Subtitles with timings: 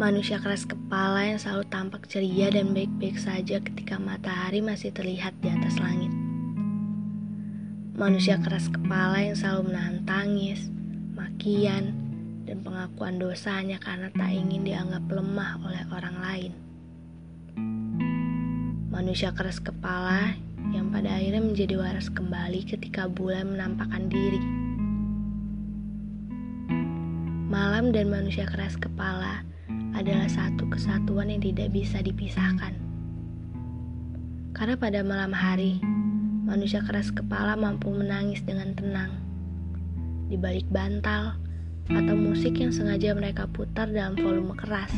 [0.00, 5.52] Manusia keras kepala yang selalu tampak ceria dan baik-baik saja ketika matahari masih terlihat di
[5.52, 6.08] atas langit.
[8.00, 10.72] Manusia keras kepala yang selalu menahan tangis,
[11.12, 11.92] makian,
[12.48, 16.52] dan pengakuan dosanya karena tak ingin dianggap lemah oleh orang lain.
[18.88, 20.32] Manusia keras kepala
[20.72, 24.40] yang pada akhirnya menjadi waras kembali ketika bulan menampakkan diri.
[27.52, 29.44] Malam dan manusia keras kepala
[29.94, 32.76] adalah satu kesatuan yang tidak bisa dipisahkan.
[34.54, 35.80] Karena pada malam hari,
[36.44, 39.12] manusia keras kepala mampu menangis dengan tenang
[40.30, 41.38] di balik bantal
[41.90, 44.92] atau musik yang sengaja mereka putar dalam volume keras.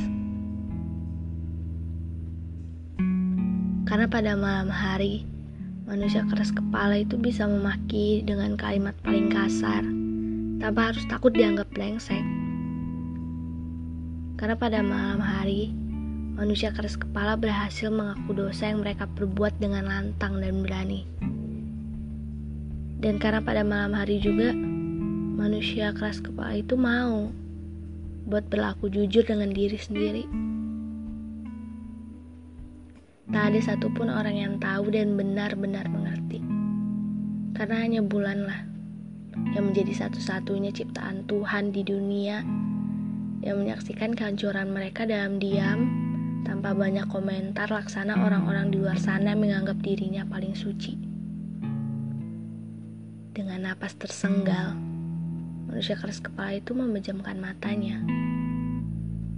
[3.88, 5.28] Karena pada malam hari,
[5.84, 9.84] manusia keras kepala itu bisa memaki dengan kalimat paling kasar
[10.64, 12.41] tanpa harus takut dianggap brengsek.
[14.42, 15.70] Karena pada malam hari,
[16.34, 21.06] manusia keras kepala berhasil mengaku dosa yang mereka perbuat dengan lantang dan berani.
[22.98, 24.50] Dan karena pada malam hari juga,
[25.38, 27.30] manusia keras kepala itu mau
[28.26, 30.26] buat berlaku jujur dengan diri sendiri.
[33.30, 36.42] Tak ada satupun orang yang tahu dan benar-benar mengerti.
[37.54, 38.66] Karena hanya bulanlah
[39.54, 42.42] yang menjadi satu-satunya ciptaan Tuhan di dunia
[43.42, 45.90] yang menyaksikan kehancuran mereka dalam diam
[46.46, 50.94] tanpa banyak komentar laksana orang-orang di luar sana menganggap dirinya paling suci.
[53.34, 54.78] Dengan napas tersenggal,
[55.66, 57.98] manusia keras kepala itu memejamkan matanya.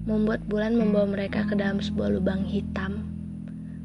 [0.05, 3.15] Membuat bulan membawa mereka ke dalam sebuah lubang hitam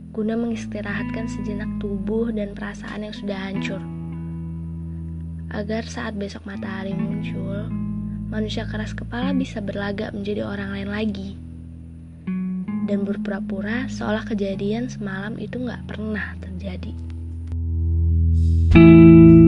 [0.09, 3.80] guna mengistirahatkan sejenak tubuh dan perasaan yang sudah hancur.
[5.54, 7.70] Agar saat besok matahari muncul,
[8.40, 11.30] manusia keras kepala bisa berlagak menjadi orang lain lagi.
[12.88, 16.95] Dan berpura-pura seolah kejadian semalam itu nggak pernah terjadi.
[18.72, 19.39] thank you